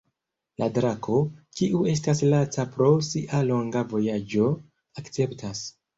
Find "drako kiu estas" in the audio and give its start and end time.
0.77-2.23